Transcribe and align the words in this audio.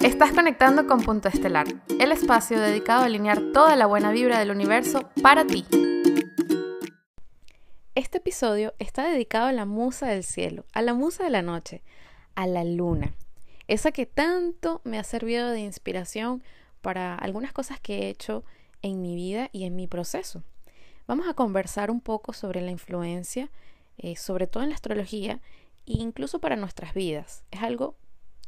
Estás 0.00 0.30
conectando 0.30 0.86
con 0.86 1.02
Punto 1.02 1.28
Estelar, 1.28 1.66
el 1.98 2.12
espacio 2.12 2.60
dedicado 2.60 3.02
a 3.02 3.06
alinear 3.06 3.40
toda 3.52 3.74
la 3.74 3.86
buena 3.86 4.12
vibra 4.12 4.38
del 4.38 4.52
universo 4.52 5.10
para 5.20 5.44
ti. 5.44 5.66
Este 7.96 8.18
episodio 8.18 8.74
está 8.78 9.08
dedicado 9.08 9.46
a 9.46 9.52
la 9.52 9.64
musa 9.64 10.06
del 10.06 10.22
cielo, 10.22 10.64
a 10.72 10.82
la 10.82 10.94
musa 10.94 11.24
de 11.24 11.30
la 11.30 11.42
noche, 11.42 11.82
a 12.36 12.46
la 12.46 12.62
luna, 12.62 13.14
esa 13.66 13.90
que 13.90 14.06
tanto 14.06 14.80
me 14.84 15.00
ha 15.00 15.04
servido 15.04 15.50
de 15.50 15.60
inspiración 15.60 16.44
para 16.80 17.16
algunas 17.16 17.52
cosas 17.52 17.80
que 17.80 17.98
he 17.98 18.08
hecho 18.08 18.44
en 18.82 19.02
mi 19.02 19.16
vida 19.16 19.50
y 19.52 19.64
en 19.64 19.74
mi 19.74 19.88
proceso. 19.88 20.44
Vamos 21.08 21.26
a 21.26 21.34
conversar 21.34 21.90
un 21.90 22.00
poco 22.00 22.32
sobre 22.32 22.60
la 22.60 22.70
influencia, 22.70 23.50
eh, 23.96 24.14
sobre 24.14 24.46
todo 24.46 24.62
en 24.62 24.68
la 24.68 24.76
astrología, 24.76 25.40
e 25.86 25.94
incluso 25.94 26.38
para 26.38 26.54
nuestras 26.54 26.94
vidas. 26.94 27.42
Es 27.50 27.62
algo 27.62 27.96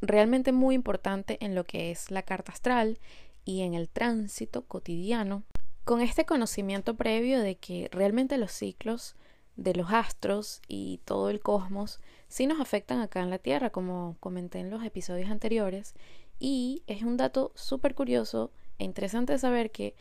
realmente 0.00 0.52
muy 0.52 0.74
importante 0.74 1.38
en 1.44 1.54
lo 1.54 1.64
que 1.64 1.90
es 1.90 2.10
la 2.10 2.22
carta 2.22 2.52
astral 2.52 2.98
y 3.44 3.62
en 3.62 3.74
el 3.74 3.88
tránsito 3.88 4.62
cotidiano, 4.62 5.44
con 5.84 6.00
este 6.00 6.24
conocimiento 6.24 6.94
previo 6.94 7.40
de 7.40 7.56
que 7.56 7.88
realmente 7.90 8.38
los 8.38 8.52
ciclos 8.52 9.16
de 9.56 9.74
los 9.74 9.92
astros 9.92 10.62
y 10.68 11.00
todo 11.04 11.30
el 11.30 11.40
cosmos 11.40 12.00
sí 12.28 12.46
nos 12.46 12.60
afectan 12.60 13.00
acá 13.00 13.20
en 13.20 13.30
la 13.30 13.38
Tierra, 13.38 13.70
como 13.70 14.16
comenté 14.20 14.60
en 14.60 14.70
los 14.70 14.84
episodios 14.84 15.30
anteriores, 15.30 15.94
y 16.38 16.82
es 16.86 17.02
un 17.02 17.16
dato 17.16 17.52
súper 17.54 17.94
curioso 17.94 18.50
e 18.78 18.84
interesante 18.84 19.38
saber 19.38 19.70
que 19.70 19.94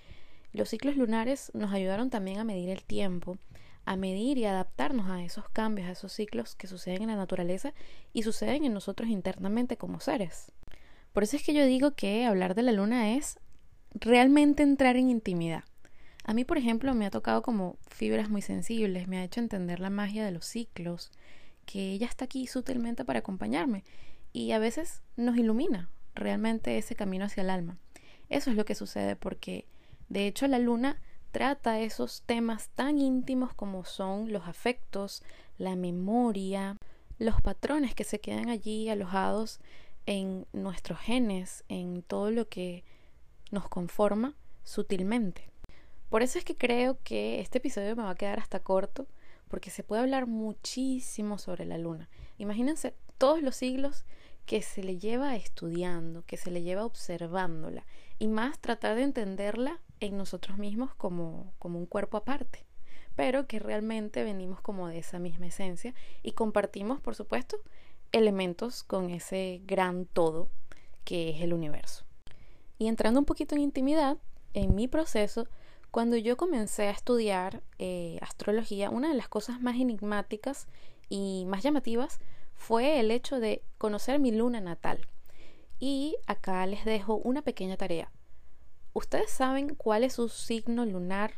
los 0.54 0.70
ciclos 0.70 0.96
lunares 0.96 1.52
nos 1.54 1.74
ayudaron 1.74 2.10
también 2.10 2.40
a 2.40 2.44
medir 2.44 2.70
el 2.70 2.84
tiempo 2.84 3.38
a 3.90 3.96
medir 3.96 4.38
y 4.38 4.46
adaptarnos 4.46 5.10
a 5.10 5.24
esos 5.24 5.50
cambios, 5.50 5.88
a 5.88 5.94
esos 5.94 6.14
ciclos 6.14 6.54
que 6.54 6.68
suceden 6.68 7.02
en 7.02 7.08
la 7.08 7.16
naturaleza 7.16 7.74
y 8.14 8.22
suceden 8.22 8.64
en 8.64 8.72
nosotros 8.72 9.10
internamente 9.10 9.78
como 9.78 10.00
seres. 10.00 10.52
Por 11.12 11.24
eso 11.24 11.38
es 11.38 11.42
que 11.42 11.56
yo 11.56 11.66
digo 11.66 11.96
que 11.96 12.28
hablar 12.28 12.54
de 12.54 12.62
la 12.62 12.72
luna 12.72 13.16
es 13.16 13.40
realmente 13.96 14.62
entrar 14.62 14.96
en 14.96 15.10
intimidad. 15.10 15.64
A 16.24 16.36
mí, 16.36 16.46
por 16.46 16.60
ejemplo, 16.60 16.94
me 16.94 17.08
ha 17.08 17.10
tocado 17.10 17.42
como 17.42 17.78
fibras 17.90 18.30
muy 18.30 18.44
sensibles, 18.44 19.08
me 19.08 19.18
ha 19.18 19.24
hecho 19.24 19.40
entender 19.40 19.80
la 19.80 19.90
magia 19.90 20.24
de 20.24 20.34
los 20.34 20.46
ciclos, 20.46 21.10
que 21.66 21.92
ella 21.92 22.06
está 22.06 22.26
aquí 22.26 22.46
sutilmente 22.46 23.04
para 23.06 23.20
acompañarme 23.20 23.84
y 24.32 24.52
a 24.52 24.60
veces 24.60 25.02
nos 25.18 25.36
ilumina 25.36 25.90
realmente 26.14 26.78
ese 26.78 26.94
camino 26.94 27.26
hacia 27.26 27.42
el 27.42 27.50
alma. 27.50 27.80
Eso 28.30 28.52
es 28.52 28.56
lo 28.56 28.66
que 28.66 28.76
sucede 28.76 29.16
porque, 29.16 29.66
de 30.10 30.28
hecho, 30.28 30.46
la 30.46 30.60
luna 30.60 31.02
trata 31.32 31.80
esos 31.80 32.24
temas 32.24 32.70
tan 32.70 33.00
íntimos 33.00 33.54
como 33.54 33.86
son 33.86 34.32
los 34.32 34.48
afectos, 34.48 35.24
la 35.58 35.76
memoria, 35.76 36.78
los 37.18 37.42
patrones 37.42 37.96
que 37.96 38.04
se 38.04 38.20
quedan 38.20 38.50
allí 38.50 38.90
alojados 38.90 39.60
en 40.06 40.48
nuestros 40.54 41.00
genes, 41.00 41.64
en 41.68 42.02
todo 42.02 42.32
lo 42.32 42.48
que 42.48 42.84
nos 43.52 43.68
conforma 43.70 44.36
sutilmente. 44.64 45.50
Por 46.10 46.24
eso 46.24 46.40
es 46.40 46.46
que 46.46 46.58
creo 46.58 46.98
que 47.04 47.40
este 47.40 47.60
episodio 47.60 47.96
me 47.96 48.04
va 48.04 48.12
a 48.12 48.16
quedar 48.16 48.40
hasta 48.40 48.62
corto, 48.62 49.08
porque 49.48 49.70
se 49.70 49.84
puede 49.84 50.02
hablar 50.02 50.28
muchísimo 50.28 51.38
sobre 51.38 51.66
la 51.66 51.78
luna. 51.78 52.10
Imagínense 52.38 52.96
todos 53.18 53.42
los 53.42 53.56
siglos 53.56 54.06
que 54.46 54.62
se 54.62 54.84
le 54.84 54.98
lleva 54.98 55.36
estudiando, 55.36 56.26
que 56.26 56.38
se 56.38 56.50
le 56.50 56.64
lleva 56.64 56.86
observándola, 56.86 57.86
y 58.18 58.28
más 58.28 58.60
tratar 58.60 58.96
de 58.96 59.04
entenderla 59.04 59.80
en 60.00 60.18
nosotros 60.18 60.58
mismos 60.58 60.94
como, 60.96 61.54
como 61.60 61.80
un 61.80 61.86
cuerpo 61.86 62.18
aparte, 62.18 62.66
pero 63.16 63.48
que 63.48 63.60
realmente 63.60 64.24
venimos 64.24 64.62
como 64.62 64.88
de 64.88 65.00
esa 65.00 65.20
misma 65.20 65.48
esencia 65.48 65.94
y 66.24 66.32
compartimos, 66.32 67.02
por 67.02 67.16
supuesto, 67.16 67.58
elementos 68.12 68.84
con 68.84 69.10
ese 69.10 69.62
gran 69.66 70.06
todo 70.06 70.50
que 71.04 71.30
es 71.30 71.42
el 71.42 71.54
universo. 71.54 72.06
Y 72.78 72.88
entrando 72.88 73.20
un 73.20 73.26
poquito 73.26 73.56
en 73.56 73.62
intimidad, 73.62 74.18
en 74.54 74.76
mi 74.76 74.88
proceso, 74.88 75.48
cuando 75.92 76.18
yo 76.18 76.38
comencé 76.38 76.84
a 76.84 76.92
estudiar 76.92 77.64
eh, 77.80 78.20
astrología, 78.22 78.90
una 78.90 79.10
de 79.10 79.16
las 79.16 79.28
cosas 79.28 79.60
más 79.60 79.76
enigmáticas 79.76 80.68
y 81.10 81.46
más 81.48 81.64
llamativas 81.64 82.20
fue 82.56 83.00
el 83.00 83.10
hecho 83.10 83.40
de 83.40 83.64
conocer 83.78 84.20
mi 84.20 84.32
luna 84.32 84.62
natal. 84.62 85.08
Y 85.80 86.16
acá 86.28 86.66
les 86.68 86.86
dejo 86.86 87.16
una 87.16 87.42
pequeña 87.42 87.78
tarea. 87.78 88.12
¿Ustedes 88.94 89.30
saben 89.30 89.76
cuál 89.76 90.04
es 90.04 90.14
su 90.14 90.30
signo 90.30 90.86
lunar 90.86 91.34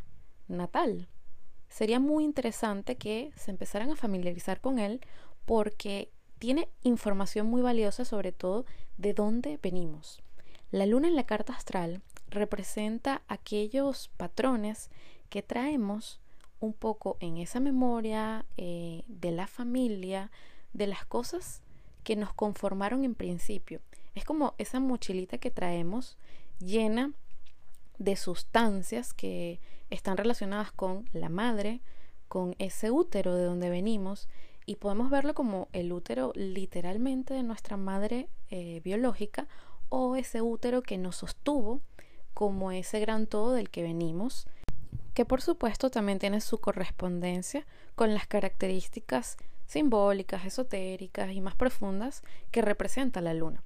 natal? 0.48 1.08
Sería 1.70 2.00
muy 2.00 2.24
interesante 2.24 2.98
que 2.98 3.32
se 3.36 3.52
empezaran 3.52 3.92
a 3.92 3.96
familiarizar 3.96 4.62
con 4.62 4.80
él 4.80 5.02
porque 5.46 6.12
tiene 6.40 6.70
información 6.84 7.48
muy 7.48 7.62
valiosa 7.62 8.06
sobre 8.06 8.32
todo 8.32 8.66
de 8.98 9.14
dónde 9.14 9.60
venimos. 9.62 10.22
La 10.72 10.86
luna 10.86 11.08
en 11.08 11.16
la 11.16 11.26
carta 11.26 11.54
astral 11.54 12.02
representa 12.30 13.22
aquellos 13.28 14.10
patrones 14.18 14.90
que 15.30 15.44
traemos 15.44 16.20
un 16.60 16.74
poco 16.74 17.18
en 17.20 17.38
esa 17.38 17.60
memoria 17.60 18.46
eh, 18.56 19.04
de 19.08 19.32
la 19.32 19.48
familia, 19.48 20.32
de 20.74 20.88
las 20.88 21.06
cosas 21.06 21.62
que 22.04 22.16
nos 22.16 22.34
conformaron 22.34 23.04
en 23.04 23.16
principio. 23.16 23.82
Es 24.16 24.24
como 24.24 24.54
esa 24.58 24.80
mochilita 24.80 25.38
que 25.38 25.52
traemos 25.52 26.18
llena 26.60 27.12
de 28.04 28.16
sustancias 28.16 29.14
que 29.14 29.60
están 29.92 30.18
relacionadas 30.18 30.72
con 30.72 31.08
la 31.14 31.30
madre, 31.30 31.82
con 32.28 32.56
ese 32.58 32.90
útero 32.90 33.36
de 33.36 33.44
donde 33.44 33.70
venimos, 33.70 34.28
y 34.66 34.78
podemos 34.78 35.12
verlo 35.12 35.34
como 35.36 35.68
el 35.72 35.92
útero 35.92 36.32
literalmente 36.36 37.34
de 37.34 37.44
nuestra 37.44 37.78
madre 37.78 38.28
eh, 38.50 38.82
biológica 38.84 39.48
o 39.90 40.16
ese 40.16 40.42
útero 40.42 40.82
que 40.82 40.98
nos 40.98 41.18
sostuvo 41.18 41.82
como 42.34 42.72
ese 42.72 43.00
gran 43.00 43.28
todo 43.28 43.54
del 43.54 43.70
que 43.70 43.84
venimos, 43.84 44.48
que 45.14 45.26
por 45.26 45.42
supuesto 45.42 45.92
también 45.92 46.18
tiene 46.18 46.42
su 46.42 46.60
correspondencia 46.60 47.68
con 47.96 48.14
las 48.14 48.26
características 48.26 49.38
simbólicas, 49.68 50.46
esotéricas 50.46 51.32
y 51.32 51.42
más 51.42 51.56
profundas 51.56 52.24
que 52.50 52.62
representa 52.62 53.22
la 53.22 53.34
luna. 53.34 53.64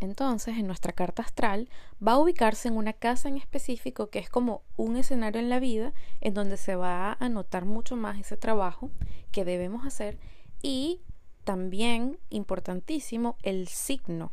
Entonces, 0.00 0.58
en 0.58 0.66
nuestra 0.66 0.92
carta 0.92 1.22
astral 1.22 1.68
va 2.06 2.12
a 2.12 2.18
ubicarse 2.18 2.68
en 2.68 2.76
una 2.76 2.92
casa 2.92 3.28
en 3.28 3.36
específico 3.36 4.10
que 4.10 4.18
es 4.18 4.28
como 4.28 4.62
un 4.76 4.96
escenario 4.96 5.40
en 5.40 5.48
la 5.48 5.58
vida 5.58 5.94
en 6.20 6.34
donde 6.34 6.58
se 6.58 6.76
va 6.76 7.16
a 7.18 7.28
notar 7.28 7.64
mucho 7.64 7.96
más 7.96 8.18
ese 8.18 8.36
trabajo 8.36 8.90
que 9.32 9.44
debemos 9.44 9.86
hacer 9.86 10.18
y 10.62 11.00
también 11.44 12.18
importantísimo 12.28 13.36
el 13.42 13.68
signo 13.68 14.32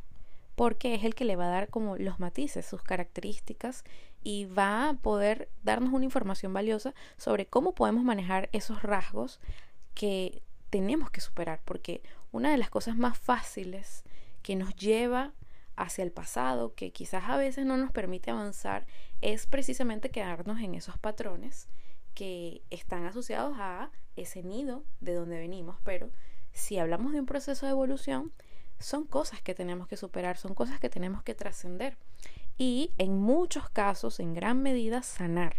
porque 0.56 0.96
es 0.96 1.04
el 1.04 1.16
que 1.16 1.26
le 1.26 1.36
va 1.36 1.46
a 1.46 1.52
dar 1.52 1.70
como 1.70 1.98
los 1.98 2.20
matices, 2.20 2.66
sus 2.66 2.84
características 2.84 3.84
y 4.24 4.46
va 4.46 4.90
a 4.90 4.94
poder 4.94 5.50
darnos 5.64 5.94
una 5.94 6.06
información 6.06 6.54
valiosa 6.54 6.94
sobre 7.18 7.48
cómo 7.48 7.74
podemos 7.74 8.04
manejar 8.04 8.50
esos 8.52 8.84
rasgos 8.84 9.40
que 9.96 10.42
tenemos 10.70 11.10
que 11.10 11.22
superar 11.22 11.62
porque 11.66 12.02
una 12.32 12.52
de 12.52 12.58
las 12.58 12.70
cosas 12.70 12.96
más 12.96 13.18
fáciles 13.18 14.04
que 14.42 14.56
nos 14.56 14.76
lleva 14.76 15.34
hacia 15.76 16.04
el 16.04 16.12
pasado 16.12 16.74
que 16.76 16.92
quizás 16.92 17.24
a 17.28 17.38
veces 17.38 17.66
no 17.66 17.78
nos 17.78 17.92
permite 17.92 18.32
avanzar 18.32 18.86
es 19.22 19.48
precisamente 19.48 20.10
quedarnos 20.10 20.60
en 20.60 20.76
esos 20.76 20.98
patrones 20.98 21.68
que 22.14 22.62
están 22.70 23.06
asociados 23.06 23.58
a 23.60 23.90
ese 24.16 24.44
nido 24.44 24.84
de 25.02 25.14
donde 25.14 25.40
venimos, 25.40 25.78
pero 25.84 26.12
si 26.52 26.78
hablamos 26.78 27.14
de 27.14 27.20
un 27.20 27.26
proceso 27.26 27.66
de 27.66 27.72
evolución, 27.72 28.32
son 28.80 29.06
cosas 29.06 29.42
que 29.42 29.56
tenemos 29.56 29.88
que 29.88 29.98
superar, 29.98 30.38
son 30.38 30.54
cosas 30.54 30.80
que 30.80 30.90
tenemos 30.90 31.24
que 31.24 31.34
trascender 31.34 31.98
y 32.58 32.92
en 32.98 33.18
muchos 33.18 33.70
casos, 33.70 34.20
en 34.20 34.34
gran 34.34 34.62
medida, 34.62 35.02
sanar, 35.02 35.56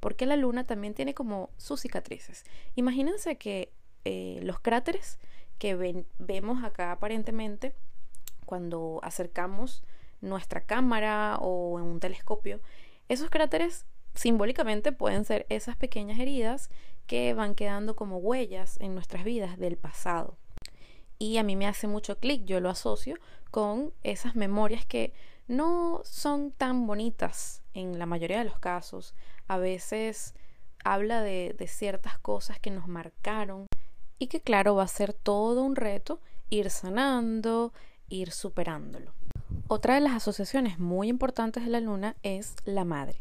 porque 0.00 0.26
la 0.26 0.36
luna 0.36 0.64
también 0.64 0.94
tiene 0.94 1.12
como 1.12 1.50
sus 1.58 1.80
cicatrices. 1.80 2.44
Imagínense 2.74 3.36
que 3.36 3.72
eh, 4.04 4.40
los 4.42 4.60
cráteres 4.60 5.18
que 5.58 6.04
vemos 6.18 6.64
acá 6.64 6.92
aparentemente 6.92 7.74
cuando 8.48 8.98
acercamos 9.02 9.82
nuestra 10.22 10.62
cámara 10.62 11.36
o 11.38 11.78
en 11.78 11.84
un 11.84 12.00
telescopio, 12.00 12.62
esos 13.10 13.28
cráteres 13.28 13.84
simbólicamente 14.14 14.90
pueden 14.90 15.26
ser 15.26 15.44
esas 15.50 15.76
pequeñas 15.76 16.18
heridas 16.18 16.70
que 17.06 17.34
van 17.34 17.54
quedando 17.54 17.94
como 17.94 18.16
huellas 18.16 18.80
en 18.80 18.94
nuestras 18.94 19.22
vidas 19.22 19.58
del 19.58 19.76
pasado. 19.76 20.38
Y 21.18 21.36
a 21.36 21.42
mí 21.42 21.56
me 21.56 21.66
hace 21.66 21.88
mucho 21.88 22.18
clic, 22.18 22.46
yo 22.46 22.58
lo 22.60 22.70
asocio 22.70 23.16
con 23.50 23.92
esas 24.02 24.34
memorias 24.34 24.86
que 24.86 25.12
no 25.46 26.00
son 26.04 26.50
tan 26.50 26.86
bonitas 26.86 27.62
en 27.74 27.98
la 27.98 28.06
mayoría 28.06 28.38
de 28.38 28.44
los 28.44 28.58
casos. 28.58 29.14
A 29.46 29.58
veces 29.58 30.34
habla 30.84 31.20
de, 31.20 31.54
de 31.58 31.66
ciertas 31.66 32.18
cosas 32.18 32.58
que 32.58 32.70
nos 32.70 32.88
marcaron 32.88 33.66
y 34.18 34.28
que 34.28 34.40
claro 34.40 34.74
va 34.74 34.84
a 34.84 34.88
ser 34.88 35.12
todo 35.12 35.62
un 35.62 35.76
reto 35.76 36.22
ir 36.48 36.70
sanando, 36.70 37.74
ir 38.08 38.32
superándolo. 38.32 39.12
Otra 39.66 39.94
de 39.94 40.00
las 40.00 40.14
asociaciones 40.14 40.78
muy 40.78 41.08
importantes 41.08 41.64
de 41.64 41.70
la 41.70 41.80
luna 41.80 42.16
es 42.22 42.54
la 42.64 42.84
madre. 42.84 43.20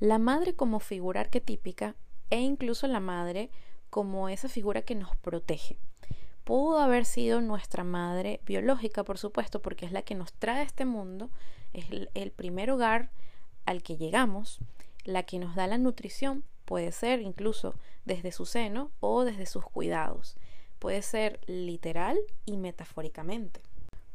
La 0.00 0.18
madre 0.18 0.54
como 0.54 0.80
figura 0.80 1.20
arquetípica 1.20 1.94
e 2.30 2.40
incluso 2.40 2.86
la 2.86 3.00
madre 3.00 3.50
como 3.90 4.28
esa 4.28 4.48
figura 4.48 4.82
que 4.82 4.94
nos 4.94 5.16
protege. 5.16 5.78
pudo 6.44 6.78
haber 6.78 7.04
sido 7.06 7.40
nuestra 7.40 7.82
madre 7.82 8.40
biológica, 8.46 9.02
por 9.02 9.18
supuesto, 9.18 9.60
porque 9.62 9.84
es 9.84 9.90
la 9.90 10.02
que 10.02 10.14
nos 10.14 10.32
trae 10.32 10.60
a 10.60 10.62
este 10.62 10.84
mundo, 10.84 11.28
es 11.72 11.86
el, 12.14 12.30
primer 12.30 12.70
hogar 12.70 13.10
al 13.64 13.82
que 13.82 13.96
llegamos, 13.96 14.60
la 15.04 15.24
que 15.24 15.40
nos 15.40 15.56
da 15.56 15.66
la 15.66 15.78
nutrición, 15.78 16.44
puede 16.64 16.92
ser 16.92 17.20
incluso 17.20 17.74
desde 18.04 18.30
su 18.30 18.46
seno 18.46 18.92
o 19.00 19.24
desde 19.24 19.46
sus 19.46 19.64
cuidados, 19.64 20.36
puede 20.78 21.02
ser 21.02 21.40
literal 21.46 22.16
y 22.44 22.56
metafóricamente. 22.58 23.60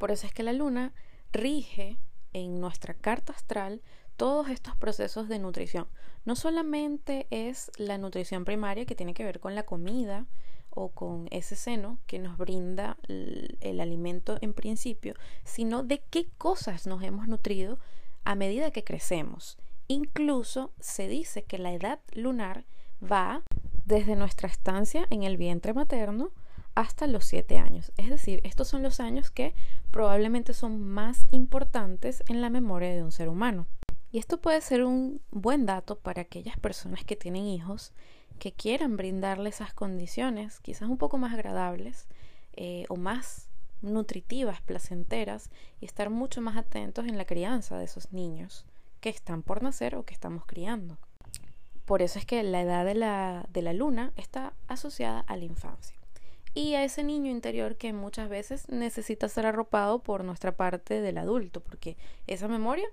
Por 0.01 0.09
eso 0.09 0.25
es 0.25 0.33
que 0.33 0.41
la 0.41 0.51
luna 0.51 0.95
rige 1.31 1.99
en 2.33 2.59
nuestra 2.59 2.95
carta 2.95 3.33
astral 3.33 3.83
todos 4.17 4.49
estos 4.49 4.75
procesos 4.75 5.29
de 5.29 5.37
nutrición. 5.37 5.87
No 6.25 6.35
solamente 6.35 7.27
es 7.29 7.69
la 7.77 7.99
nutrición 7.99 8.43
primaria 8.43 8.87
que 8.87 8.95
tiene 8.95 9.13
que 9.13 9.23
ver 9.23 9.39
con 9.39 9.53
la 9.53 9.61
comida 9.61 10.25
o 10.71 10.89
con 10.89 11.27
ese 11.29 11.55
seno 11.55 11.99
que 12.07 12.17
nos 12.17 12.39
brinda 12.39 12.97
el, 13.07 13.79
alimento 13.79 14.39
en 14.41 14.53
principio, 14.53 15.13
sino 15.43 15.83
de 15.83 16.01
qué 16.09 16.31
cosas 16.39 16.87
nos 16.87 17.03
hemos 17.03 17.27
nutrido 17.27 17.77
a 18.23 18.33
medida 18.33 18.71
que 18.71 18.83
crecemos. 18.83 19.59
Incluso 19.87 20.73
se 20.79 21.09
dice 21.09 21.43
que 21.43 21.59
la 21.59 21.73
edad 21.73 21.99
lunar 22.13 22.65
va 23.03 23.43
desde 23.85 24.15
nuestra 24.15 24.49
estancia 24.49 25.05
en 25.11 25.21
el 25.21 25.37
vientre 25.37 25.75
materno 25.75 26.31
hasta 26.75 27.07
los 27.07 27.25
7 27.25 27.57
años. 27.57 27.91
Es 27.97 28.09
decir, 28.09 28.41
estos 28.43 28.67
son 28.67 28.83
los 28.83 28.99
años 28.99 29.31
que 29.31 29.53
probablemente 29.91 30.53
son 30.53 30.81
más 30.81 31.25
importantes 31.31 32.23
en 32.27 32.41
la 32.41 32.49
memoria 32.49 32.93
de 32.93 33.03
un 33.03 33.11
ser 33.11 33.29
humano. 33.29 33.67
Y 34.11 34.19
esto 34.19 34.41
puede 34.41 34.61
ser 34.61 34.83
un 34.83 35.21
buen 35.31 35.65
dato 35.65 35.97
para 35.97 36.23
aquellas 36.23 36.57
personas 36.59 37.03
que 37.03 37.15
tienen 37.15 37.45
hijos 37.45 37.93
que 38.39 38.51
quieran 38.51 38.97
brindarle 38.97 39.49
esas 39.49 39.73
condiciones, 39.73 40.59
quizás 40.59 40.89
un 40.89 40.97
poco 40.97 41.17
más 41.17 41.33
agradables 41.33 42.07
eh, 42.53 42.85
o 42.89 42.95
más 42.95 43.49
nutritivas, 43.81 44.61
placenteras, 44.61 45.49
y 45.79 45.85
estar 45.85 46.09
mucho 46.09 46.41
más 46.41 46.57
atentos 46.57 47.05
en 47.05 47.17
la 47.17 47.25
crianza 47.25 47.77
de 47.77 47.85
esos 47.85 48.11
niños 48.11 48.65
que 48.99 49.09
están 49.09 49.43
por 49.43 49.63
nacer 49.63 49.95
o 49.95 50.05
que 50.05 50.13
estamos 50.13 50.45
criando. 50.45 50.97
Por 51.85 52.01
eso 52.01 52.19
es 52.19 52.25
que 52.25 52.41
la 52.43 52.61
edad 52.61 52.85
de 52.85 52.95
la, 52.95 53.45
de 53.49 53.61
la 53.61 53.73
luna 53.73 54.11
está 54.15 54.53
asociada 54.67 55.19
a 55.21 55.37
la 55.37 55.45
infancia 55.45 56.00
y 56.53 56.75
a 56.75 56.83
ese 56.83 57.03
niño 57.03 57.31
interior 57.31 57.77
que 57.77 57.93
muchas 57.93 58.29
veces 58.29 58.67
necesita 58.69 59.29
ser 59.29 59.45
arropado 59.45 59.99
por 59.99 60.23
nuestra 60.23 60.55
parte 60.55 61.01
del 61.01 61.17
adulto, 61.17 61.61
porque 61.61 61.97
esa 62.27 62.47
memoria 62.47 62.87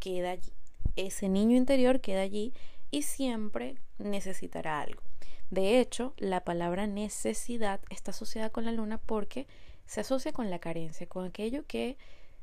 queda 0.00 0.32
allí 0.32 0.52
ese 0.96 1.28
niño 1.28 1.56
interior 1.56 2.00
queda 2.00 2.22
allí 2.22 2.52
y 2.90 3.02
siempre 3.02 3.76
necesitará 3.98 4.80
algo. 4.80 5.02
De 5.50 5.80
hecho, 5.80 6.14
la 6.16 6.44
palabra 6.44 6.86
necesidad 6.86 7.80
está 7.90 8.12
asociada 8.12 8.50
con 8.50 8.64
la 8.64 8.72
luna 8.72 8.98
porque 8.98 9.46
se 9.86 10.00
asocia 10.00 10.32
con 10.32 10.50
la 10.50 10.58
carencia, 10.58 11.06
con 11.06 11.24
aquello 11.24 11.64
que 11.66 11.96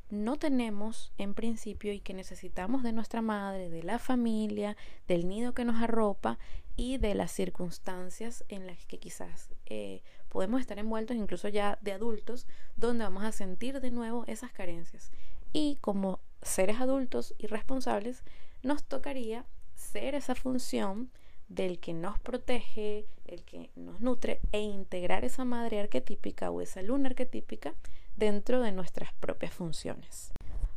no 0.09 0.38
tenemos 0.38 1.13
en 1.18 1.33
principio 1.33 1.94
y 1.94 2.01
que 2.01 2.13
necesitamos 2.13 2.83
de 2.83 2.91
nuestra 2.91 3.21
madre, 3.21 3.69
de 3.69 3.81
la 3.81 3.97
familia, 3.97 4.75
del 5.07 5.27
nido 5.27 5.53
que 5.53 5.65
nos 5.65 5.81
arropa 5.81 6.38
y 6.75 6.97
de 6.97 7.15
las 7.15 7.31
circunstancias 7.31 8.44
en 8.50 8.68
las 8.68 8.85
que 8.85 9.00
quizás 9.00 9.50
eh, 9.65 10.03
podemos 10.31 10.62
estar 10.62 10.80
envueltos, 10.80 11.18
incluso 11.18 11.50
ya 11.50 11.78
de 11.81 11.92
adultos, 11.92 12.48
donde 12.78 13.04
vamos 13.04 13.24
a 13.24 13.33
sentir 13.33 13.81
de 13.81 13.92
nuevo 13.92 14.24
esas 14.28 14.54
carencias. 14.54 15.12
Y 15.51 15.78
como 15.81 16.22
seres 16.42 16.80
adultos 16.80 17.36
y 17.38 17.48
responsables, 17.48 18.24
nos 18.63 18.86
tocaría 18.86 19.45
ser 19.75 20.16
esa 20.16 20.33
función 20.33 21.12
del 21.50 21.80
que 21.80 21.94
nos 21.94 22.18
protege, 22.19 23.07
el 23.25 23.44
que 23.44 23.72
nos 23.75 24.00
nutre 24.00 24.39
e 24.54 24.62
integrar 24.62 25.25
esa 25.25 25.44
madre 25.44 25.81
arquetípica 25.81 26.50
o 26.50 26.62
esa 26.62 26.81
luna 26.81 27.10
arquetípica 27.10 27.74
dentro 28.16 28.62
de 28.62 28.72
nuestras 28.72 29.12
propias 29.16 29.54
funciones. 29.54 30.31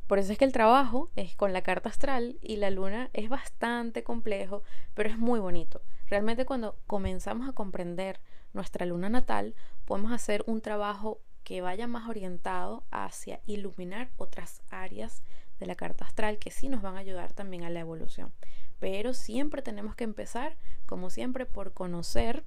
Por 0.09 0.19
eso 0.19 0.33
es 0.33 0.39
que 0.39 0.45
el 0.45 0.53
trabajo 0.53 1.11
es 1.15 1.37
con 1.37 1.53
la 1.53 1.62
carta 1.62 1.91
astral 1.91 2.39
y 2.43 2.56
la 2.56 2.71
luna 2.71 3.09
es 3.12 3.29
bastante 3.29 4.03
complejo, 4.03 4.65
pero 4.95 5.09
es 5.09 5.17
muy 5.17 5.39
bonito. 5.39 5.81
Realmente 6.09 6.45
cuando 6.45 6.77
comenzamos 6.89 7.49
a 7.49 7.53
comprender 7.53 8.19
nuestra 8.55 8.87
luna 8.87 9.11
natal, 9.11 9.55
podemos 9.85 10.12
hacer 10.12 10.43
un 10.47 10.61
trabajo 10.61 11.21
que 11.43 11.61
vaya 11.61 11.87
más 11.87 12.09
orientado 12.09 12.85
hacia 12.91 13.41
iluminar 13.47 14.11
otras 14.17 14.62
áreas 14.71 15.23
de 15.61 15.67
la 15.67 15.75
carta 15.75 16.05
astral 16.05 16.39
que 16.39 16.51
sí 16.51 16.69
nos 16.69 16.83
van 16.83 16.97
a 16.97 17.01
ayudar 17.01 17.33
también 17.33 17.65
a 17.65 17.71
la 17.71 17.81
evolución. 17.81 18.33
Pero 18.81 19.12
siempre 19.12 19.62
tenemos 19.62 19.95
que 19.95 20.05
empezar, 20.05 20.56
como 20.87 21.11
siempre, 21.11 21.47
por 21.47 21.73
conocer 21.73 22.45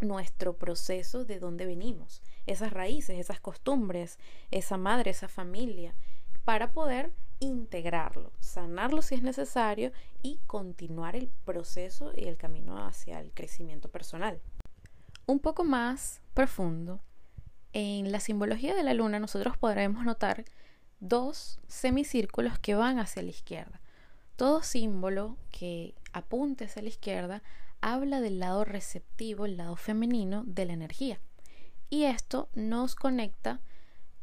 nuestro 0.00 0.56
proceso 0.56 1.24
de 1.24 1.38
dónde 1.38 1.66
venimos, 1.66 2.22
esas 2.46 2.72
raíces, 2.72 3.18
esas 3.18 3.40
costumbres, 3.40 4.18
esa 4.50 4.76
madre, 4.76 5.10
esa 5.10 5.28
familia, 5.28 5.94
para 6.44 6.72
poder 6.72 7.12
integrarlo, 7.40 8.32
sanarlo 8.40 9.02
si 9.02 9.14
es 9.14 9.22
necesario 9.22 9.92
y 10.22 10.40
continuar 10.46 11.16
el 11.16 11.28
proceso 11.44 12.12
y 12.14 12.24
el 12.26 12.36
camino 12.36 12.84
hacia 12.84 13.20
el 13.20 13.32
crecimiento 13.32 13.88
personal. 13.88 14.40
Un 15.28 15.40
poco 15.40 15.62
más 15.62 16.22
profundo, 16.32 17.00
en 17.74 18.10
la 18.12 18.18
simbología 18.18 18.74
de 18.74 18.82
la 18.82 18.94
luna 18.94 19.20
nosotros 19.20 19.58
podremos 19.58 20.02
notar 20.06 20.46
dos 21.00 21.60
semicírculos 21.68 22.58
que 22.58 22.74
van 22.74 22.98
hacia 22.98 23.22
la 23.22 23.28
izquierda. 23.28 23.78
Todo 24.36 24.62
símbolo 24.62 25.36
que 25.50 25.94
apunte 26.14 26.64
hacia 26.64 26.80
la 26.80 26.88
izquierda 26.88 27.42
habla 27.82 28.22
del 28.22 28.38
lado 28.38 28.64
receptivo, 28.64 29.44
el 29.44 29.58
lado 29.58 29.76
femenino 29.76 30.44
de 30.46 30.64
la 30.64 30.72
energía. 30.72 31.20
Y 31.90 32.04
esto 32.04 32.48
nos 32.54 32.94
conecta 32.94 33.60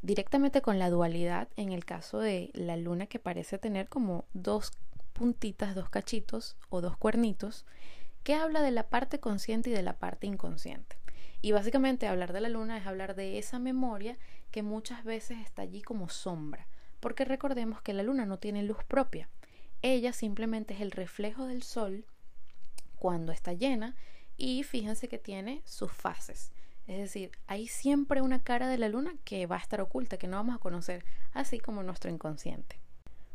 directamente 0.01 0.63
con 0.63 0.79
la 0.79 0.89
dualidad 0.89 1.49
en 1.55 1.71
el 1.71 1.85
caso 1.85 2.17
de 2.17 2.49
la 2.55 2.77
luna 2.77 3.05
que 3.05 3.19
parece 3.19 3.59
tener 3.59 3.89
como 3.89 4.25
dos 4.33 4.71
puntitas, 5.13 5.75
dos 5.75 5.87
cachitos 5.91 6.57
o 6.69 6.81
dos 6.81 6.97
cuernitos, 6.97 7.63
que 8.25 8.33
habla 8.33 8.63
de 8.63 8.71
la 8.71 8.89
parte 8.89 9.19
consciente 9.19 9.69
y 9.69 9.73
de 9.73 9.83
la 9.83 9.99
parte 9.99 10.25
inconsciente. 10.25 10.97
Y 11.43 11.51
básicamente 11.51 12.07
hablar 12.07 12.33
de 12.33 12.41
la 12.41 12.49
luna 12.49 12.75
es 12.75 12.87
hablar 12.87 13.13
de 13.13 13.37
esa 13.37 13.59
memoria 13.59 14.17
que 14.49 14.63
muchas 14.63 15.03
veces 15.03 15.37
está 15.45 15.61
allí 15.61 15.83
como 15.83 16.09
sombra, 16.09 16.67
porque 16.99 17.23
recordemos 17.23 17.83
que 17.83 17.93
la 17.93 18.01
luna 18.01 18.25
no 18.25 18.39
tiene 18.39 18.63
luz 18.63 18.83
propia. 18.83 19.29
Ella 19.83 20.11
simplemente 20.11 20.73
es 20.73 20.81
el 20.81 20.89
reflejo 20.89 21.45
del 21.45 21.61
sol 21.61 22.07
cuando 22.95 23.31
está 23.31 23.53
llena 23.53 23.95
y 24.37 24.63
fíjense 24.63 25.07
que 25.07 25.19
tiene 25.19 25.61
sus 25.63 25.91
fases. 25.91 26.51
Es 26.87 26.97
decir, 26.97 27.29
hay 27.45 27.67
siempre 27.67 28.23
una 28.23 28.41
cara 28.41 28.67
de 28.69 28.79
la 28.79 28.89
luna 28.89 29.13
que 29.23 29.45
va 29.45 29.57
a 29.57 29.59
estar 29.59 29.81
oculta, 29.81 30.17
que 30.17 30.27
no 30.27 30.37
vamos 30.37 30.55
a 30.55 30.59
conocer, 30.59 31.05
así 31.31 31.59
como 31.59 31.83
nuestro 31.83 32.09
inconsciente. 32.09 32.79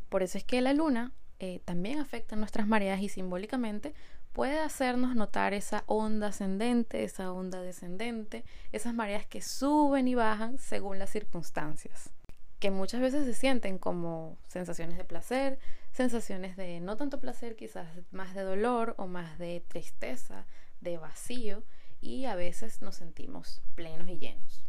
Por 0.09 0.21
eso 0.21 0.37
es 0.37 0.43
que 0.43 0.59
la 0.59 0.73
luna 0.73 1.13
eh, 1.39 1.61
también 1.63 1.99
afecta 1.99 2.35
nuestras 2.35 2.67
mareas 2.67 3.01
y 3.01 3.07
simbólicamente 3.07 3.93
puede 4.33 4.59
hacernos 4.59 5.15
notar 5.15 5.53
esa 5.53 5.83
onda 5.87 6.27
ascendente, 6.27 7.03
esa 7.03 7.31
onda 7.31 7.61
descendente, 7.61 8.43
esas 8.71 8.93
mareas 8.93 9.25
que 9.25 9.41
suben 9.41 10.07
y 10.07 10.15
bajan 10.15 10.57
según 10.57 10.99
las 10.99 11.09
circunstancias, 11.09 12.11
que 12.59 12.71
muchas 12.71 13.01
veces 13.01 13.25
se 13.25 13.33
sienten 13.33 13.77
como 13.77 14.37
sensaciones 14.47 14.97
de 14.97 15.03
placer, 15.03 15.59
sensaciones 15.91 16.55
de 16.55 16.79
no 16.79 16.95
tanto 16.95 17.19
placer, 17.19 17.55
quizás 17.55 17.87
más 18.11 18.33
de 18.33 18.41
dolor 18.43 18.95
o 18.97 19.07
más 19.07 19.37
de 19.37 19.63
tristeza, 19.67 20.45
de 20.79 20.97
vacío, 20.97 21.63
y 21.99 22.25
a 22.25 22.35
veces 22.35 22.81
nos 22.81 22.95
sentimos 22.95 23.61
plenos 23.75 24.09
y 24.09 24.17
llenos. 24.17 24.63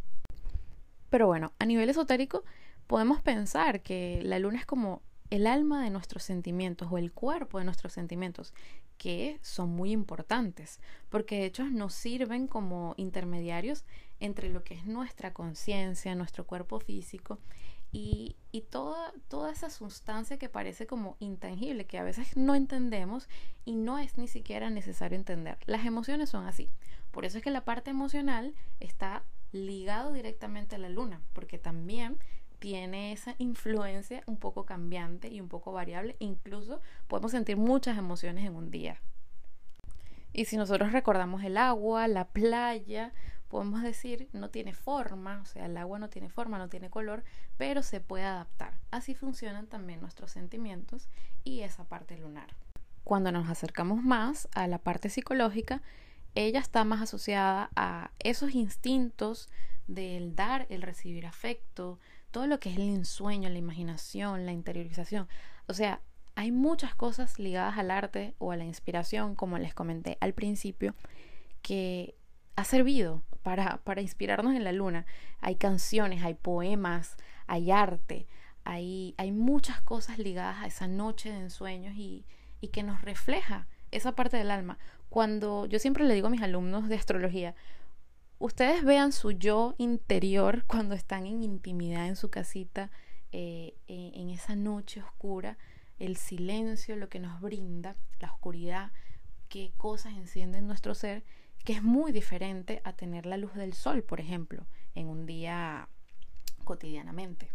Pero 1.09 1.27
bueno, 1.27 1.53
a 1.57 1.65
nivel 1.65 1.89
esotérico 1.89 2.43
podemos 2.85 3.21
pensar 3.21 3.81
que 3.81 4.21
la 4.23 4.39
luna 4.39 4.59
es 4.59 4.65
como 4.65 5.01
el 5.29 5.47
alma 5.47 5.83
de 5.83 5.89
nuestros 5.89 6.21
sentimientos 6.21 6.89
o 6.91 6.97
el 6.99 7.11
cuerpo 7.11 7.57
de 7.57 7.65
nuestros 7.65 7.93
sentimientos, 7.93 8.53
que 9.03 9.37
son 9.41 9.67
muy 9.67 9.91
importantes, 9.91 10.79
porque 11.09 11.39
de 11.39 11.45
hecho 11.47 11.65
nos 11.65 11.93
sirven 11.93 12.47
como 12.47 12.93
intermediarios 12.95 13.83
entre 14.21 14.47
lo 14.47 14.63
que 14.63 14.75
es 14.75 14.85
nuestra 14.85 15.33
conciencia, 15.33 16.15
nuestro 16.15 16.47
cuerpo 16.47 16.79
físico 16.79 17.37
y, 17.91 18.37
y, 18.53 18.61
toda, 18.61 19.11
toda 19.27 19.51
esa 19.51 19.69
sustancia 19.69 20.39
que 20.39 20.47
parece 20.47 20.87
como 20.87 21.17
intangible, 21.19 21.85
que 21.85 21.97
a 21.97 22.03
veces 22.03 22.37
no 22.37 22.55
entendemos 22.55 23.27
y 23.65 23.75
no 23.75 23.99
es 23.99 24.17
ni 24.17 24.29
siquiera 24.29 24.69
necesario 24.69 25.17
entender. 25.17 25.57
Las 25.65 25.85
emociones 25.85 26.29
son 26.29 26.47
así. 26.47 26.69
Por 27.11 27.25
eso 27.25 27.39
es 27.39 27.43
que 27.43 27.51
la 27.51 27.65
parte 27.65 27.91
emocional 27.91 28.55
está 28.79 29.25
ligado 29.51 30.13
directamente 30.13 30.77
a 30.77 30.79
la 30.79 30.87
luna, 30.87 31.21
porque 31.33 31.57
también 31.57 32.19
tiene 32.63 33.11
esa 33.11 33.35
influencia 33.39 34.23
un 34.25 34.37
poco 34.37 34.65
cambiante 34.65 35.27
y 35.27 35.41
un 35.41 35.49
poco 35.49 35.73
variable. 35.73 36.15
Incluso 36.19 36.79
podemos 37.09 37.31
sentir 37.31 37.57
muchas 37.57 37.97
emociones 37.97 38.45
en 38.45 38.55
un 38.55 38.71
día. 38.71 39.01
Y 40.31 40.45
si 40.45 40.55
nosotros 40.55 40.93
recordamos 40.93 41.43
el 41.43 41.57
agua, 41.57 42.07
la 42.07 42.29
playa, 42.29 43.11
podemos 43.49 43.83
decir 43.83 44.29
no 44.31 44.49
tiene 44.49 44.73
forma, 44.73 45.41
o 45.41 45.45
sea, 45.45 45.65
el 45.65 45.75
agua 45.75 45.99
no 45.99 46.07
tiene 46.07 46.29
forma, 46.29 46.57
no 46.57 46.69
tiene 46.69 46.89
color, 46.89 47.25
pero 47.57 47.83
se 47.83 47.99
puede 47.99 48.23
adaptar. 48.23 48.79
Así 48.91 49.13
funcionan 49.13 49.67
también 49.67 49.99
nuestros 49.99 50.31
sentimientos 50.31 51.09
y 51.43 51.63
esa 51.63 51.83
parte 51.83 52.17
lunar. 52.17 52.55
Cuando 53.03 53.33
nos 53.33 53.49
acercamos 53.49 54.01
más 54.01 54.47
a 54.53 54.67
la 54.67 54.77
parte 54.77 55.09
psicológica, 55.09 55.81
ella 56.33 56.61
está 56.61 56.85
más 56.85 57.01
asociada 57.01 57.71
a 57.75 58.11
esos 58.19 58.55
instintos 58.55 59.49
del 59.87 60.33
dar, 60.33 60.65
el 60.69 60.81
recibir 60.81 61.25
afecto, 61.25 61.99
todo 62.33 62.47
lo 62.47 62.59
que 62.59 62.71
es 62.71 62.77
el 62.77 62.89
ensueño, 62.89 63.47
la 63.47 63.59
imaginación, 63.59 64.47
la 64.47 64.51
interiorización. 64.51 65.29
O 65.67 65.73
sea, 65.75 66.01
hay 66.33 66.51
muchas 66.51 66.95
cosas 66.95 67.37
ligadas 67.37 67.77
al 67.77 67.91
arte 67.91 68.33
o 68.39 68.51
a 68.51 68.57
la 68.57 68.65
inspiración, 68.65 69.35
como 69.35 69.59
les 69.59 69.75
comenté 69.75 70.17
al 70.19 70.33
principio, 70.33 70.95
que 71.61 72.15
ha 72.55 72.63
servido 72.63 73.23
para, 73.43 73.77
para 73.83 74.01
inspirarnos 74.01 74.55
en 74.55 74.63
la 74.63 74.71
luna. 74.71 75.05
Hay 75.41 75.57
canciones, 75.57 76.23
hay 76.23 76.33
poemas, 76.33 77.17
hay 77.45 77.69
arte, 77.69 78.25
hay, 78.63 79.13
hay 79.17 79.31
muchas 79.31 79.79
cosas 79.81 80.17
ligadas 80.17 80.63
a 80.63 80.65
esa 80.65 80.87
noche 80.87 81.31
de 81.31 81.37
ensueños 81.37 81.93
y, 81.95 82.25
y 82.61 82.69
que 82.69 82.81
nos 82.81 83.03
refleja 83.03 83.67
esa 83.91 84.13
parte 84.15 84.37
del 84.37 84.49
alma. 84.49 84.79
Cuando 85.09 85.67
yo 85.67 85.77
siempre 85.77 86.03
le 86.03 86.15
digo 86.15 86.27
a 86.27 86.31
mis 86.31 86.41
alumnos 86.41 86.89
de 86.89 86.95
astrología, 86.95 87.53
ustedes 88.43 88.83
vean 88.83 89.13
su 89.13 89.31
yo 89.31 89.73
interior 89.77 90.63
cuando 90.67 90.95
están 90.95 91.25
en 91.25 91.43
intimidad 91.43 92.07
en 92.07 92.17
su 92.17 92.29
casita, 92.29 92.91
eh, 93.31 93.75
en 93.87 94.29
esa 94.29 94.55
noche 94.55 95.01
oscura, 95.01 95.57
el 95.97 96.17
silencio, 96.17 96.95
lo 96.97 97.09
que 97.09 97.19
nos 97.19 97.39
brinda, 97.39 97.95
la 98.19 98.31
oscuridad, 98.31 98.91
qué 99.47 99.71
cosas 99.77 100.13
encienden 100.13 100.67
nuestro 100.67 100.93
ser, 100.93 101.23
que 101.63 101.73
es 101.73 101.81
muy 101.81 102.11
diferente 102.11 102.81
a 102.83 102.93
tener 102.93 103.25
la 103.25 103.37
luz 103.37 103.53
del 103.55 103.73
sol, 103.73 104.03
por 104.03 104.19
ejemplo, 104.19 104.67
en 104.93 105.07
un 105.07 105.25
día 105.25 105.87
cotidianamente. 106.65 107.49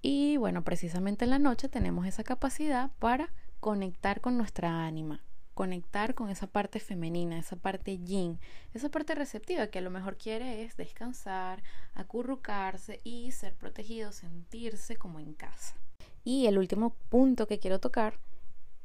Y 0.00 0.36
bueno, 0.36 0.62
precisamente 0.62 1.24
en 1.24 1.30
la 1.30 1.40
noche 1.40 1.68
tenemos 1.68 2.06
esa 2.06 2.22
capacidad 2.22 2.92
para 3.00 3.32
conectar 3.58 4.20
con 4.20 4.38
nuestra 4.38 4.86
ánima, 4.86 5.20
conectar 5.58 6.14
con 6.14 6.30
esa 6.30 6.46
parte 6.46 6.78
femenina, 6.78 7.36
esa 7.36 7.56
parte 7.56 7.98
yin, 7.98 8.38
esa 8.74 8.90
parte 8.90 9.16
receptiva 9.16 9.66
que 9.66 9.80
a 9.80 9.82
lo 9.82 9.90
mejor 9.90 10.16
quiere 10.16 10.62
es 10.62 10.76
descansar, 10.76 11.64
acurrucarse 11.94 13.00
y 13.02 13.32
ser 13.32 13.56
protegido, 13.56 14.12
sentirse 14.12 14.94
como 14.94 15.18
en 15.18 15.34
casa. 15.34 15.74
Y 16.22 16.46
el 16.46 16.58
último 16.58 16.94
punto 17.08 17.48
que 17.48 17.58
quiero 17.58 17.80
tocar 17.80 18.20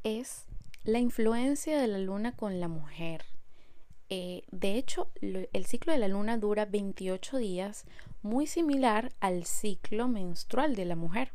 es 0.04 0.48
la 0.84 0.98
influencia 0.98 1.80
de 1.80 1.88
la 1.88 2.00
luna 2.00 2.36
con 2.36 2.60
la 2.60 2.70
mujer. 2.70 3.24
Eh, 4.10 4.42
de 4.50 4.74
hecho, 4.74 5.12
el 5.22 5.66
ciclo 5.68 5.94
de 5.94 6.00
la 6.00 6.08
luna 6.08 6.40
dura 6.40 6.66
28 6.66 7.38
días, 7.38 7.86
muy 8.24 8.48
similar 8.48 9.12
al 9.20 9.46
ciclo 9.46 10.08
menstrual 10.08 10.76
de 10.76 10.86
la 10.86 10.96
mujer. 10.96 11.34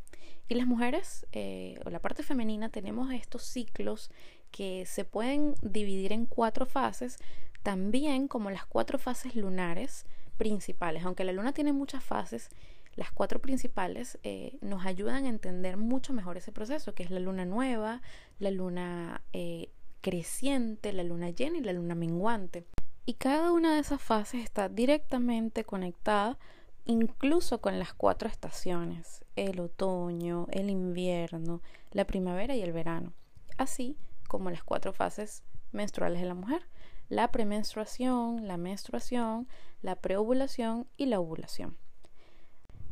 Y 0.49 0.55
las 0.55 0.67
mujeres, 0.67 1.27
eh, 1.31 1.79
o 1.85 1.91
la 1.91 2.01
parte 2.01 2.25
femenina, 2.25 2.71
tenemos 2.71 3.13
estos 3.13 3.45
ciclos 3.45 4.11
que 4.51 4.87
se 4.87 5.05
pueden 5.05 5.55
dividir 5.63 6.13
en 6.13 6.27
cuatro 6.27 6.67
fases, 6.67 7.19
también 7.63 8.29
como 8.29 8.51
las 8.51 8.67
cuatro 8.67 8.99
fases 8.99 9.35
lunares 9.37 10.07
principales. 10.37 11.05
Aunque 11.05 11.25
la 11.25 11.33
luna 11.33 11.53
tiene 11.53 11.73
muchas 11.73 12.03
fases, 12.03 12.51
las 12.97 13.13
cuatro 13.13 13.41
principales 13.41 14.19
eh, 14.23 14.59
nos 14.61 14.85
ayudan 14.85 15.25
a 15.25 15.29
entender 15.29 15.77
mucho 15.77 16.13
mejor 16.13 16.37
ese 16.37 16.53
proceso, 16.53 16.95
que 16.95 17.05
es 17.05 17.11
la 17.11 17.21
luna 17.21 17.45
nueva, 17.45 18.03
la 18.39 18.51
luna 18.51 19.23
eh, 19.33 19.71
creciente, 20.01 20.93
la 20.93 21.05
luna 21.05 21.31
llena 21.31 21.59
y 21.59 21.63
la 21.63 21.73
luna 21.73 21.95
menguante. 21.95 22.65
Y 23.07 23.15
cada 23.15 23.53
una 23.53 23.75
de 23.75 23.81
esas 23.81 24.03
fases 24.03 24.43
está 24.43 24.69
directamente 24.69 25.65
conectada 25.65 26.39
incluso 26.85 27.61
con 27.61 27.79
las 27.79 27.95
cuatro 27.95 28.29
estaciones, 28.29 29.25
el 29.37 29.61
otoño, 29.61 30.47
el 30.51 30.71
invierno, 30.71 31.63
la 31.93 32.07
primavera 32.07 32.57
y 32.57 32.63
el 32.63 32.73
verano. 32.73 33.13
Así 33.59 33.97
como 34.29 34.51
las 34.51 34.63
cuatro 34.63 34.93
fases 34.93 35.43
menstruales 35.73 36.21
de 36.21 36.29
la 36.29 36.35
mujer, 36.35 36.63
la 37.09 37.33
premenstruación, 37.33 38.47
la 38.47 38.57
menstruación, 38.57 39.49
la 39.83 39.97
preovulación 39.97 40.87
y 40.97 41.07
la 41.07 41.19
ovulación. 41.19 41.77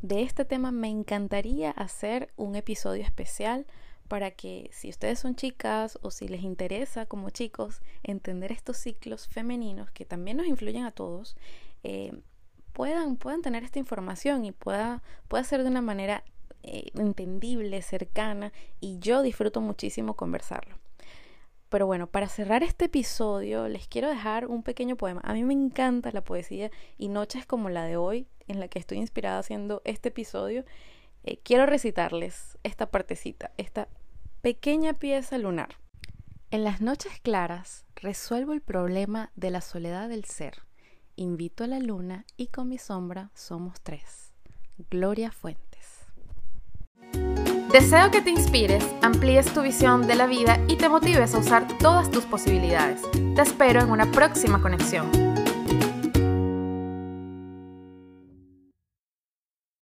De 0.02 0.22
este 0.22 0.44
tema 0.44 0.72
me 0.72 0.88
encantaría 0.88 1.70
hacer 1.70 2.32
un 2.36 2.56
episodio 2.56 3.02
especial 3.02 3.66
para 4.08 4.30
que 4.30 4.70
si 4.72 4.88
ustedes 4.88 5.18
son 5.18 5.36
chicas 5.36 5.98
o 6.02 6.10
si 6.10 6.28
les 6.28 6.42
interesa 6.42 7.06
como 7.06 7.30
chicos 7.30 7.80
entender 8.02 8.52
estos 8.52 8.76
ciclos 8.76 9.26
femeninos 9.26 9.90
que 9.90 10.04
también 10.04 10.36
nos 10.36 10.46
influyen 10.46 10.84
a 10.84 10.92
todos, 10.92 11.36
eh, 11.82 12.12
puedan, 12.72 13.16
puedan 13.16 13.42
tener 13.42 13.64
esta 13.64 13.78
información 13.78 14.44
y 14.44 14.52
pueda, 14.52 15.02
pueda 15.28 15.44
ser 15.44 15.62
de 15.62 15.70
una 15.70 15.82
manera 15.82 16.24
eh, 16.62 16.90
entendible, 16.94 17.82
cercana 17.82 18.52
y 18.80 18.98
yo 18.98 19.22
disfruto 19.22 19.60
muchísimo 19.60 20.14
conversarlo. 20.14 20.78
Pero 21.76 21.84
bueno, 21.84 22.06
para 22.06 22.30
cerrar 22.30 22.62
este 22.62 22.86
episodio 22.86 23.68
les 23.68 23.86
quiero 23.86 24.08
dejar 24.08 24.46
un 24.46 24.62
pequeño 24.62 24.96
poema. 24.96 25.20
A 25.22 25.34
mí 25.34 25.44
me 25.44 25.52
encanta 25.52 26.10
la 26.10 26.24
poesía 26.24 26.70
y 26.96 27.08
noches 27.08 27.44
como 27.44 27.68
la 27.68 27.84
de 27.84 27.98
hoy, 27.98 28.26
en 28.48 28.60
la 28.60 28.68
que 28.68 28.78
estoy 28.78 28.96
inspirada 28.96 29.40
haciendo 29.40 29.82
este 29.84 30.08
episodio, 30.08 30.64
eh, 31.24 31.38
quiero 31.42 31.66
recitarles 31.66 32.56
esta 32.62 32.90
partecita, 32.90 33.50
esta 33.58 33.88
pequeña 34.40 34.94
pieza 34.94 35.36
lunar. 35.36 35.76
En 36.50 36.64
las 36.64 36.80
noches 36.80 37.20
claras 37.20 37.84
resuelvo 37.94 38.54
el 38.54 38.62
problema 38.62 39.30
de 39.36 39.50
la 39.50 39.60
soledad 39.60 40.08
del 40.08 40.24
ser. 40.24 40.62
Invito 41.14 41.62
a 41.62 41.66
la 41.66 41.78
luna 41.78 42.24
y 42.38 42.46
con 42.46 42.70
mi 42.70 42.78
sombra 42.78 43.30
somos 43.34 43.82
tres. 43.82 44.32
Gloria 44.88 45.30
Fuentes. 45.30 45.65
Deseo 47.76 48.10
que 48.10 48.22
te 48.22 48.30
inspires, 48.30 48.82
amplíes 49.02 49.52
tu 49.52 49.60
visión 49.60 50.06
de 50.06 50.14
la 50.14 50.26
vida 50.26 50.58
y 50.66 50.76
te 50.76 50.88
motives 50.88 51.34
a 51.34 51.38
usar 51.40 51.68
todas 51.76 52.10
tus 52.10 52.24
posibilidades. 52.24 53.02
Te 53.34 53.42
espero 53.42 53.82
en 53.82 53.90
una 53.90 54.10
próxima 54.10 54.62
conexión. 54.62 55.25